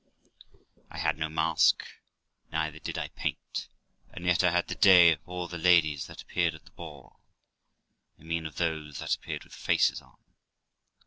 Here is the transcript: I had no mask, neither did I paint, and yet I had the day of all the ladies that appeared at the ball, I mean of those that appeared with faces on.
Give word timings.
I 0.89 0.97
had 0.97 1.19
no 1.19 1.29
mask, 1.29 1.85
neither 2.51 2.79
did 2.79 2.97
I 2.97 3.09
paint, 3.09 3.67
and 4.11 4.25
yet 4.25 4.43
I 4.43 4.49
had 4.49 4.67
the 4.67 4.73
day 4.73 5.11
of 5.11 5.19
all 5.29 5.47
the 5.47 5.59
ladies 5.59 6.07
that 6.07 6.23
appeared 6.23 6.55
at 6.55 6.65
the 6.65 6.71
ball, 6.71 7.19
I 8.17 8.23
mean 8.23 8.47
of 8.47 8.55
those 8.55 8.97
that 8.97 9.13
appeared 9.15 9.43
with 9.43 9.53
faces 9.53 10.01
on. 10.01 10.17